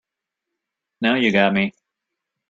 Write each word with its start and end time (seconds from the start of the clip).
Now 0.99 1.13
you 1.13 1.31
got 1.31 1.53
me. 1.53 1.75